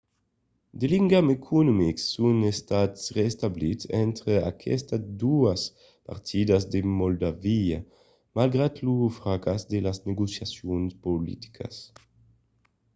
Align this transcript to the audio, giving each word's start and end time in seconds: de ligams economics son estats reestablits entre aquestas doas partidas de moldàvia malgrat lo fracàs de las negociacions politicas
de 0.79 0.85
ligams 0.91 1.33
economics 1.39 2.03
son 2.15 2.37
estats 2.53 3.01
reestablits 3.17 3.85
entre 4.05 4.33
aquestas 4.51 5.03
doas 5.23 5.61
partidas 6.09 6.63
de 6.73 6.79
moldàvia 7.01 7.79
malgrat 8.37 8.73
lo 8.85 8.95
fracàs 9.19 9.61
de 9.71 9.79
las 9.87 9.97
negociacions 10.09 10.91
politicas 11.05 11.75